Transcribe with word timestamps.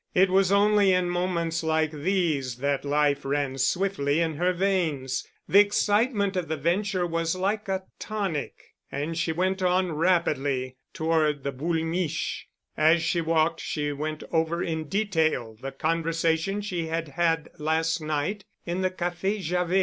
It 0.15 0.31
was 0.31 0.51
only 0.51 0.91
in 0.93 1.11
moments 1.11 1.61
like 1.61 1.91
these 1.91 2.55
that 2.55 2.83
life 2.83 3.23
ran 3.23 3.59
swiftly 3.59 4.19
in 4.19 4.33
her 4.37 4.51
veins. 4.51 5.27
The 5.47 5.59
excitement 5.59 6.35
of 6.35 6.47
the 6.47 6.57
venture 6.57 7.05
was 7.05 7.35
like 7.35 7.67
a 7.69 7.83
tonic, 7.99 8.73
and 8.91 9.15
she 9.15 9.31
went 9.31 9.61
on 9.61 9.91
rapidly 9.91 10.77
toward 10.91 11.43
the 11.43 11.51
Boule' 11.51 11.83
Miche'. 11.85 12.47
As 12.75 13.03
she 13.03 13.21
walked 13.21 13.59
she 13.59 13.91
went 13.91 14.23
over 14.31 14.63
in 14.63 14.85
detail 14.85 15.53
the 15.61 15.71
conversation 15.71 16.61
she 16.61 16.87
had 16.87 17.09
had 17.09 17.49
last 17.59 18.01
night 18.01 18.43
in 18.65 18.81
the 18.81 18.89
Café 18.89 19.37
Javet. 19.39 19.79